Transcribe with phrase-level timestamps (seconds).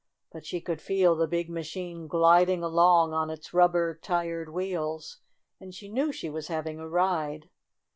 [0.31, 5.19] But she could feel the big machine gliding along on its rub ber tired wheels,
[5.59, 7.51] and she knew she was having a ride.